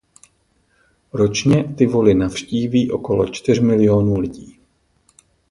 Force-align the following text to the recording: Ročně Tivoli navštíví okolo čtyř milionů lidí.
Ročně 1.13 1.63
Tivoli 1.77 2.13
navštíví 2.13 2.91
okolo 2.91 3.29
čtyř 3.29 3.59
milionů 3.59 4.19
lidí. 4.19 4.59